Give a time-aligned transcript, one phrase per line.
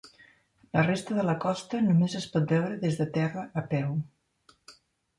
[0.77, 3.97] La resta de la costa només es pot veure des de terra a peu.